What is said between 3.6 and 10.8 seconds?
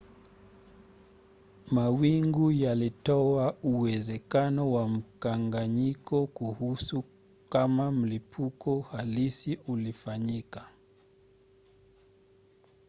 uwezekano wa mkanganyiko kuhusu kama mlipuko halisi ulifanyika